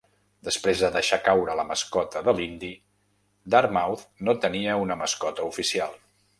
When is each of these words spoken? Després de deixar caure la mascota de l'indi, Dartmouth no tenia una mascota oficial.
Després 0.45 0.79
de 0.85 0.87
deixar 0.95 1.19
caure 1.27 1.57
la 1.59 1.65
mascota 1.73 2.23
de 2.29 2.35
l'indi, 2.39 2.71
Dartmouth 3.57 4.09
no 4.31 4.37
tenia 4.47 4.81
una 4.89 5.01
mascota 5.07 5.51
oficial. 5.55 5.99